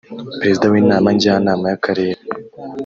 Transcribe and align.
Perezida 0.39 0.65
w’Inama 0.73 1.07
Njyanama 1.15 1.65
y’akarere 1.71 2.21